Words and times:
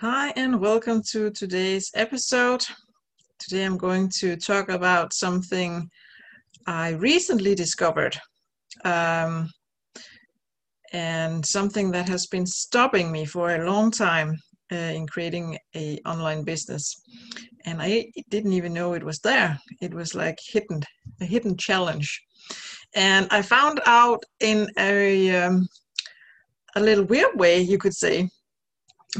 Hi, 0.00 0.30
and 0.36 0.60
welcome 0.60 1.00
to 1.12 1.30
today's 1.30 1.90
episode. 1.94 2.62
Today 3.38 3.64
I'm 3.64 3.78
going 3.78 4.10
to 4.18 4.36
talk 4.36 4.68
about 4.68 5.14
something 5.14 5.88
I 6.66 6.90
recently 6.90 7.54
discovered 7.54 8.14
um, 8.84 9.48
and 10.92 11.46
something 11.46 11.90
that 11.92 12.10
has 12.10 12.26
been 12.26 12.44
stopping 12.44 13.10
me 13.10 13.24
for 13.24 13.54
a 13.54 13.64
long 13.64 13.90
time 13.90 14.36
uh, 14.70 14.74
in 14.74 15.06
creating 15.06 15.56
a 15.74 15.98
online 16.04 16.44
business. 16.44 16.94
And 17.64 17.80
I 17.80 18.12
didn't 18.28 18.52
even 18.52 18.74
know 18.74 18.92
it 18.92 19.02
was 19.02 19.20
there. 19.20 19.58
It 19.80 19.94
was 19.94 20.14
like 20.14 20.36
hidden, 20.46 20.82
a 21.22 21.24
hidden 21.24 21.56
challenge. 21.56 22.22
And 22.94 23.28
I 23.30 23.40
found 23.40 23.80
out 23.86 24.22
in 24.40 24.68
a 24.78 25.34
um, 25.36 25.66
a 26.74 26.80
little 26.80 27.04
weird 27.04 27.34
way, 27.40 27.62
you 27.62 27.78
could 27.78 27.94
say, 27.94 28.28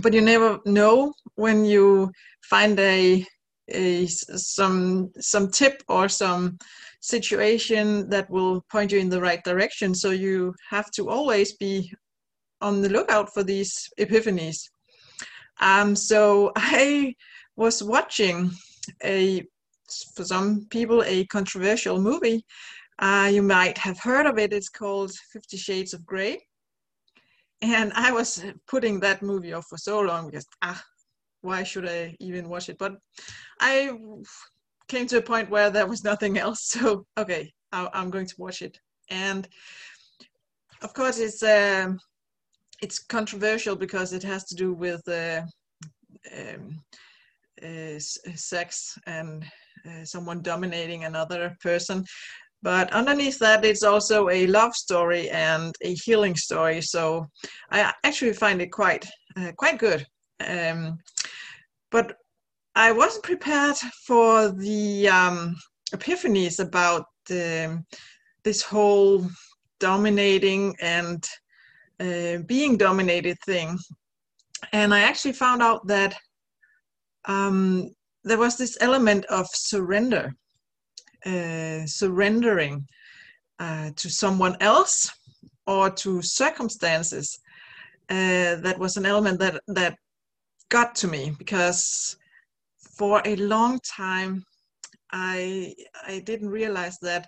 but 0.03 0.13
you 0.13 0.21
never 0.21 0.59
know 0.67 1.13
when 1.35 1.65
you 1.65 2.11
find 2.43 2.79
a, 2.79 3.25
a 3.69 4.07
some 4.07 5.11
some 5.19 5.51
tip 5.51 5.83
or 5.89 6.09
some 6.09 6.59
situation 7.01 8.09
that 8.11 8.29
will 8.31 8.63
point 8.71 8.93
you 8.93 8.99
in 8.99 9.09
the 9.09 9.21
right 9.21 9.43
direction. 9.45 9.95
So 9.95 10.11
you 10.11 10.55
have 10.71 10.91
to 10.93 11.09
always 11.09 11.57
be 11.57 11.93
on 12.61 12.83
the 12.83 12.89
lookout 12.89 13.33
for 13.33 13.43
these 13.43 13.89
epiphanies. 13.99 14.69
Um, 15.61 15.95
so 15.97 16.53
i 16.57 17.15
was 17.57 17.83
watching 17.83 18.51
a 19.03 19.43
for 20.15 20.25
some 20.25 20.67
people 20.71 21.03
a 21.05 21.25
controversial 21.27 22.01
movie. 22.01 22.45
Uh, 22.99 23.31
you 23.33 23.43
might 23.43 23.79
have 23.79 23.99
heard 23.99 24.27
of 24.27 24.39
it. 24.39 24.53
It's 24.53 24.69
called 24.69 25.13
50 25.33 25.57
shades 25.57 25.95
of 25.95 26.05
Grey 26.05 26.41
and 27.63 27.93
I 27.95 28.13
was 28.13 28.45
putting 28.67 29.01
that 29.01 29.23
movie 29.23 29.53
off 29.53 29.67
for 29.69 29.79
so 29.79 30.01
long 30.01 30.27
because 30.27 30.47
ah, 30.63 30.83
why 31.41 31.63
should 31.63 31.89
I 31.89 32.17
even 32.21 32.49
watch 32.49 32.69
it? 32.69 32.79
But 32.79 32.97
I 33.61 33.93
came 34.89 35.07
to 35.09 35.19
a 35.19 35.23
point 35.23 35.51
where 35.51 35.71
there 35.71 35.87
was 35.87 36.05
nothing 36.05 36.39
else, 36.39 36.61
so 36.65 37.07
okay, 37.17 37.53
I, 37.73 37.89
am 37.95 38.11
going 38.11 38.27
to 38.27 38.35
watch 38.39 38.63
it. 38.63 38.79
And 39.11 39.49
of 40.83 40.93
course, 40.93 41.19
it's 41.19 41.43
uh, 41.43 41.93
it's 42.83 42.99
controversial 42.99 43.77
because 43.77 44.13
it 44.13 44.23
has 44.23 44.45
to 44.45 44.55
do 44.55 44.75
with 44.75 45.07
uh, 45.09 45.43
um, 46.37 46.83
uh, 47.63 47.99
sex 47.99 48.99
and 49.07 49.45
uh, 49.87 50.05
someone 50.05 50.43
dominating 50.43 51.05
another 51.05 51.57
person. 51.63 52.05
But 52.67 52.93
underneath 52.93 53.39
that, 53.39 53.65
it's 53.65 53.85
also 53.85 54.29
a 54.29 54.49
love 54.49 54.75
story 54.75 55.31
and 55.31 55.73
a 55.83 55.95
healing 55.95 56.35
story. 56.35 56.81
So 56.83 57.29
I 57.71 57.93
actually 58.03 58.33
find 58.33 58.61
it 58.61 58.73
quite 58.73 59.07
uh, 59.37 59.53
quite 59.53 59.79
good. 59.79 60.05
Um, 60.45 60.99
but 61.93 62.17
I 62.75 62.91
wasn't 62.91 63.23
prepared 63.23 63.77
for 64.05 64.49
the 64.49 65.09
um, 65.09 65.55
epiphanies 65.95 66.59
about 66.59 67.05
the, 67.29 67.85
this 68.43 68.63
whole 68.63 69.25
dominating 69.79 70.75
and 70.81 71.25
uh, 72.01 72.39
being 72.47 72.77
dominated 72.77 73.39
thing. 73.47 73.79
And 74.73 74.93
I 74.93 75.03
actually 75.03 75.35
found 75.35 75.63
out 75.63 75.87
that 75.87 76.17
um, 77.27 77.91
there 78.25 78.39
was 78.39 78.59
this 78.59 78.77
element 78.81 79.25
of 79.27 79.47
surrender 79.53 80.35
uh, 81.27 81.87
surrendering 81.87 82.87
uh, 83.59 83.91
to 83.97 84.09
someone 84.09 84.57
else 84.61 85.11
or 85.67 85.91
to 85.91 86.23
circumstances. 86.23 87.39
Uh, 88.09 88.55
that 88.57 88.79
was 88.79 88.97
an 88.97 89.05
element 89.05 89.41
that 89.41 89.61
that 89.67 89.97
got 90.69 90.95
to 90.95 91.09
me 91.09 91.33
because 91.39 92.17
for 92.97 93.21
a 93.25 93.37
long 93.37 93.81
time 93.81 94.45
I 95.13 95.75
I 96.07 96.21
didn't 96.21 96.49
realize 96.49 96.99
that 97.03 97.27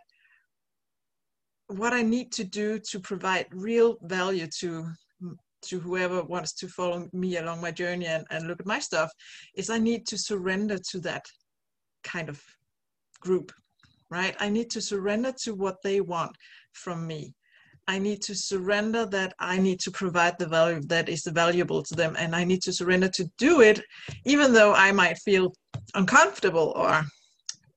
what 1.66 1.92
I 1.92 2.03
need 2.03 2.32
to 2.32 2.44
do 2.44 2.78
to 2.91 3.00
provide 3.00 3.47
real 3.50 3.98
value 4.03 4.47
to 4.60 4.87
to 5.60 5.81
whoever 5.81 6.22
wants 6.22 6.53
to 6.53 6.69
follow 6.69 7.08
me 7.12 7.37
along 7.38 7.60
my 7.60 7.72
journey 7.72 8.06
and, 8.06 8.25
and 8.31 8.47
look 8.47 8.60
at 8.60 8.66
my 8.66 8.78
stuff 8.78 9.10
is 9.56 9.70
I 9.70 9.78
need 9.78 10.06
to 10.06 10.16
surrender 10.16 10.78
to 10.91 11.00
that 11.00 11.25
kind 12.04 12.28
of 12.28 12.41
group 13.20 13.50
right? 14.10 14.34
I 14.41 14.48
need 14.48 14.70
to 14.70 14.80
surrender 14.80 15.32
to 15.44 15.54
what 15.54 15.76
they 15.82 16.00
want 16.00 16.36
from 16.72 17.06
me. 17.06 17.34
I 17.86 17.98
need 17.98 18.20
to 18.22 18.34
surrender 18.34 19.06
that 19.06 19.32
I 19.38 19.56
need 19.58 19.80
to 19.80 19.91
provide 19.91 20.38
the 20.38 20.46
value 20.46 20.80
that 20.88 21.08
is 21.08 21.26
valuable 21.26 21.82
to 21.82 21.94
them. 21.94 22.16
And 22.19 22.36
I 22.36 22.44
need 22.44 22.60
to 22.62 22.72
surrender 22.72 23.08
to 23.14 23.24
do 23.38 23.62
it, 23.62 23.80
even 24.26 24.52
though 24.52 24.74
I 24.74 24.92
might 24.92 25.16
feel 25.19 25.54
uncomfortable 25.94 26.74
or 26.76 27.02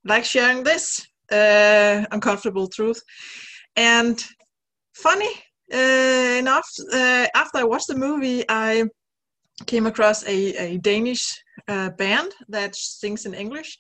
like 0.04 0.26
sharing 0.26 0.64
this 0.64 1.06
uh, 1.32 2.06
uncomfortable 2.12 2.68
truth. 2.68 3.02
And 3.78 4.22
funny 4.94 5.32
uh, 5.74 6.36
enough, 6.40 6.68
uh, 6.94 7.28
after 7.34 7.60
I 7.60 7.64
watched 7.64 7.88
the 7.88 7.96
movie, 7.96 8.44
I 8.50 8.84
came 9.66 9.86
across 9.86 10.26
a, 10.26 10.56
a 10.56 10.78
Danish 10.80 11.42
uh, 11.70 11.92
band 11.92 12.34
that 12.50 12.76
sings 12.76 13.26
in 13.26 13.34
English. 13.34 13.78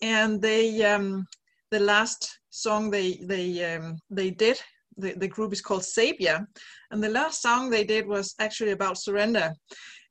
And 0.00 0.40
they 0.40 0.82
um, 0.84 1.26
the 1.70 1.80
last 1.80 2.38
song 2.50 2.90
they 2.90 3.20
they 3.24 3.74
um, 3.74 3.98
they 4.10 4.30
did. 4.30 4.60
The, 4.98 5.12
the 5.12 5.28
group 5.28 5.52
is 5.52 5.60
called 5.60 5.82
Sabia, 5.82 6.46
and 6.90 7.02
the 7.02 7.10
last 7.10 7.42
song 7.42 7.68
they 7.68 7.84
did 7.84 8.06
was 8.06 8.34
actually 8.38 8.70
about 8.70 8.96
surrender. 8.96 9.52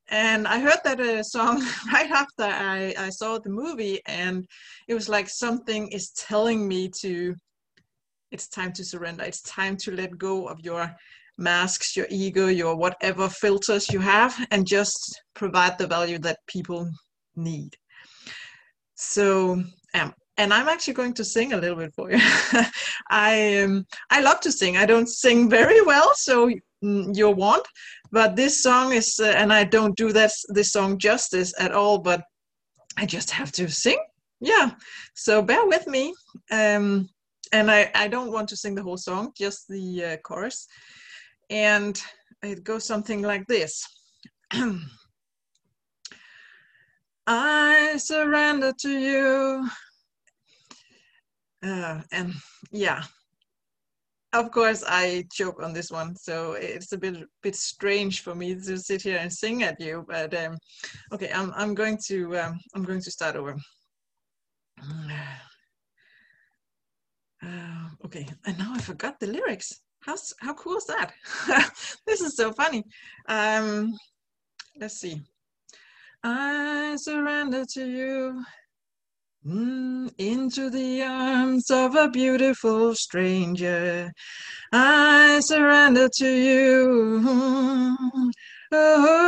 And 0.09 0.47
I 0.47 0.59
heard 0.59 0.79
that 0.83 0.99
uh, 0.99 1.23
song 1.23 1.65
right 1.93 2.11
after 2.11 2.43
I, 2.43 2.93
I 2.97 3.09
saw 3.09 3.39
the 3.39 3.49
movie, 3.49 3.99
and 4.05 4.45
it 4.87 4.93
was 4.93 5.09
like 5.09 5.27
something 5.27 5.87
is 5.87 6.11
telling 6.11 6.67
me 6.67 6.89
to, 7.01 7.33
it's 8.31 8.47
time 8.47 8.71
to 8.73 8.85
surrender. 8.85 9.23
It's 9.23 9.41
time 9.41 9.75
to 9.77 9.91
let 9.91 10.17
go 10.17 10.47
of 10.47 10.59
your 10.59 10.95
masks, 11.37 11.97
your 11.97 12.07
ego, 12.09 12.47
your 12.47 12.75
whatever 12.75 13.27
filters 13.27 13.89
you 13.89 13.99
have, 13.99 14.35
and 14.51 14.67
just 14.67 15.21
provide 15.33 15.77
the 15.77 15.87
value 15.87 16.19
that 16.19 16.37
people 16.47 16.87
need. 17.35 17.75
So 18.95 19.63
um, 19.95 20.13
and 20.37 20.53
I'm 20.53 20.67
actually 20.67 20.93
going 20.93 21.13
to 21.13 21.23
sing 21.23 21.53
a 21.53 21.57
little 21.57 21.77
bit 21.77 21.93
for 21.93 22.11
you. 22.11 22.19
I 23.09 23.61
um, 23.63 23.85
I 24.09 24.21
love 24.21 24.39
to 24.41 24.51
sing. 24.51 24.77
I 24.77 24.85
don't 24.85 25.07
sing 25.07 25.49
very 25.49 25.81
well, 25.81 26.13
so 26.15 26.49
mm, 26.83 27.15
you'll 27.15 27.35
want. 27.35 27.65
But 28.11 28.35
this 28.35 28.61
song 28.61 28.93
is, 28.93 29.19
uh, 29.19 29.33
and 29.37 29.51
I 29.53 29.63
don't 29.63 29.95
do 29.95 30.11
this 30.11 30.45
this 30.49 30.71
song 30.71 30.97
justice 30.97 31.53
at 31.59 31.71
all. 31.71 31.97
But 31.99 32.23
I 32.97 33.05
just 33.05 33.31
have 33.31 33.51
to 33.53 33.69
sing. 33.69 33.99
Yeah. 34.41 34.71
So 35.13 35.41
bear 35.41 35.65
with 35.65 35.87
me. 35.87 36.13
Um, 36.51 37.09
and 37.51 37.71
I 37.71 37.91
I 37.95 38.07
don't 38.07 38.31
want 38.31 38.49
to 38.49 38.57
sing 38.57 38.75
the 38.75 38.83
whole 38.83 38.97
song, 38.97 39.31
just 39.37 39.67
the 39.69 40.03
uh, 40.03 40.17
chorus. 40.17 40.67
And 41.49 42.01
it 42.43 42.63
goes 42.63 42.85
something 42.85 43.21
like 43.21 43.47
this. 43.47 43.87
I 47.27 47.97
surrender 47.97 48.71
to 48.81 48.89
you 48.89 49.67
uh, 51.65 52.01
and 52.11 52.33
yeah 52.71 53.03
of 54.33 54.51
course 54.51 54.83
i 54.87 55.23
joke 55.33 55.61
on 55.63 55.73
this 55.73 55.89
one 55.91 56.15
so 56.15 56.53
it's 56.53 56.91
a 56.91 56.97
bit 56.97 57.23
bit 57.41 57.55
strange 57.55 58.21
for 58.21 58.35
me 58.35 58.53
to 58.55 58.77
sit 58.77 59.01
here 59.01 59.17
and 59.17 59.31
sing 59.31 59.63
at 59.63 59.79
you 59.79 60.05
but 60.07 60.33
um, 60.33 60.57
okay 61.11 61.31
i'm 61.33 61.51
i'm 61.55 61.73
going 61.73 61.97
to 61.97 62.37
um, 62.37 62.59
i'm 62.73 62.83
going 62.83 63.01
to 63.01 63.11
start 63.11 63.35
over. 63.35 63.55
Uh, 67.43 67.89
okay 68.03 68.25
and 68.47 68.57
now 68.57 68.71
i 68.73 68.79
forgot 68.79 69.19
the 69.19 69.27
lyrics. 69.27 69.81
How 69.99 70.15
how 70.39 70.53
cool 70.55 70.77
is 70.77 70.85
that? 70.85 71.11
This 72.07 72.21
is 72.21 72.35
so 72.35 72.51
funny. 72.51 72.83
Um 73.27 73.93
let's 74.79 74.99
see. 74.99 75.21
I 76.23 76.95
surrender 76.95 77.65
to 77.73 77.85
you 77.85 78.43
Mm, 79.45 80.11
into 80.17 80.71
the 80.71 81.03
arms 81.03 81.69
of 81.69 81.93
a 81.93 82.09
beautiful 82.09 82.95
stranger, 82.95 84.11
I 84.71 85.39
surrender 85.39 86.09
to 86.17 86.27
you. 86.27 87.21
Oh, 88.71 89.23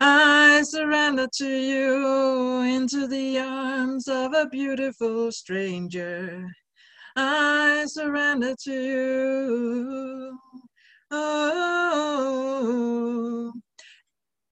I 0.00 0.62
surrender 0.62 1.26
to 1.38 1.48
you 1.48 2.60
into 2.60 3.08
the 3.08 3.40
arms 3.40 4.06
of 4.06 4.34
a 4.34 4.46
beautiful 4.46 5.32
stranger. 5.32 6.46
I 7.16 7.86
surrender 7.88 8.54
to 8.62 8.72
you. 8.72 10.38
Oh, 11.10 11.92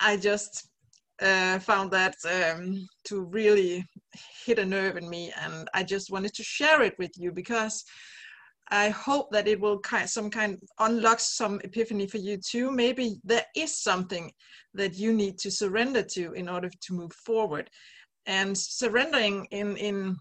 I 0.00 0.16
just 0.16 0.71
uh, 1.22 1.58
found 1.58 1.90
that 1.92 2.16
um, 2.24 2.86
to 3.04 3.22
really 3.22 3.84
hit 4.44 4.58
a 4.58 4.64
nerve 4.64 4.96
in 4.96 5.08
me, 5.08 5.32
and 5.40 5.68
I 5.74 5.82
just 5.82 6.10
wanted 6.10 6.34
to 6.34 6.42
share 6.42 6.82
it 6.82 6.94
with 6.98 7.12
you 7.16 7.32
because 7.32 7.84
I 8.70 8.88
hope 8.88 9.30
that 9.32 9.48
it 9.48 9.60
will 9.60 9.78
kind 9.80 10.08
some 10.08 10.30
kind 10.30 10.58
unlock 10.78 11.20
some 11.20 11.60
epiphany 11.62 12.06
for 12.06 12.18
you 12.18 12.38
too. 12.38 12.70
Maybe 12.70 13.20
there 13.22 13.44
is 13.54 13.76
something 13.76 14.32
that 14.74 14.94
you 14.94 15.12
need 15.12 15.38
to 15.38 15.50
surrender 15.50 16.02
to 16.14 16.32
in 16.32 16.48
order 16.48 16.70
to 16.70 16.94
move 16.94 17.12
forward. 17.12 17.68
And 18.26 18.56
surrendering 18.56 19.46
in 19.50 19.76
in 19.76 20.16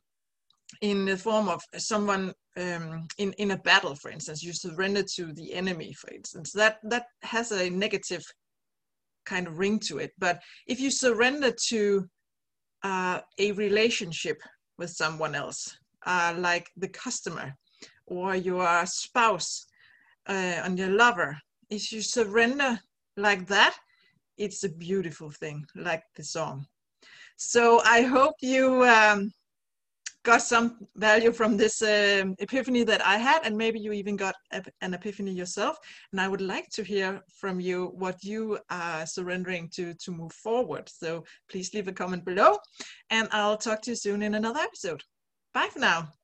in 0.81 1.05
the 1.05 1.17
form 1.17 1.47
of 1.47 1.61
someone 1.77 2.33
um, 2.57 3.07
in 3.17 3.31
in 3.33 3.51
a 3.51 3.57
battle, 3.57 3.95
for 3.95 4.11
instance, 4.11 4.43
you 4.43 4.53
surrender 4.53 5.03
to 5.15 5.33
the 5.33 5.53
enemy, 5.53 5.93
for 5.93 6.11
instance. 6.11 6.51
That 6.51 6.79
that 6.83 7.05
has 7.21 7.51
a 7.51 7.69
negative 7.69 8.23
kind 9.25 9.47
of 9.47 9.59
ring 9.59 9.79
to 9.79 9.97
it. 9.99 10.11
But 10.17 10.41
if 10.67 10.79
you 10.79 10.91
surrender 10.91 11.53
to 11.69 12.07
uh, 12.83 13.21
a 13.37 13.51
relationship 13.53 14.41
with 14.77 14.89
someone 14.89 15.35
else, 15.35 15.77
uh, 16.05 16.33
like 16.37 16.69
the 16.77 16.89
customer 16.89 17.55
or 18.07 18.35
your 18.35 18.85
spouse 18.85 19.65
uh, 20.27 20.61
and 20.63 20.77
your 20.77 20.89
lover, 20.89 21.37
if 21.69 21.91
you 21.91 22.01
surrender 22.01 22.79
like 23.17 23.47
that, 23.47 23.75
it's 24.37 24.63
a 24.63 24.69
beautiful 24.69 25.29
thing, 25.29 25.65
like 25.75 26.03
the 26.15 26.23
song. 26.23 26.65
So 27.37 27.81
I 27.85 28.01
hope 28.01 28.35
you 28.41 28.83
um, 28.85 29.31
got 30.23 30.41
some 30.41 30.87
value 30.95 31.31
from 31.31 31.57
this 31.57 31.81
uh, 31.81 32.25
epiphany 32.39 32.83
that 32.83 33.05
I 33.05 33.17
had, 33.17 33.45
and 33.45 33.57
maybe 33.57 33.79
you 33.79 33.91
even 33.91 34.15
got 34.15 34.35
an 34.51 34.93
epiphany 34.93 35.31
yourself. 35.31 35.77
And 36.11 36.21
I 36.21 36.27
would 36.27 36.41
like 36.41 36.69
to 36.73 36.83
hear 36.83 37.21
from 37.33 37.59
you 37.59 37.87
what 37.95 38.23
you 38.23 38.59
are 38.69 39.05
surrendering 39.05 39.69
to 39.75 39.93
to 39.95 40.11
move 40.11 40.33
forward. 40.33 40.89
So 40.89 41.23
please 41.49 41.73
leave 41.73 41.87
a 41.87 41.93
comment 41.93 42.25
below, 42.25 42.57
and 43.09 43.27
I'll 43.31 43.57
talk 43.57 43.81
to 43.83 43.91
you 43.91 43.95
soon 43.95 44.21
in 44.21 44.35
another 44.35 44.59
episode. 44.59 45.01
Bye 45.53 45.69
for 45.71 45.79
now. 45.79 46.20